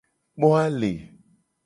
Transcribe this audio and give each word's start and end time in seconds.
Kpo 0.35 0.47
ale. 0.65 0.91